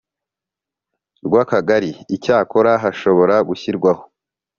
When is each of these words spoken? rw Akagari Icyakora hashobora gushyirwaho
rw 1.25 1.33
Akagari 1.43 1.91
Icyakora 2.15 2.71
hashobora 2.83 3.35
gushyirwaho 3.47 4.03